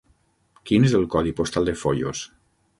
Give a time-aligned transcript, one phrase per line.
[0.69, 2.27] Quin és el codi postal de Foios?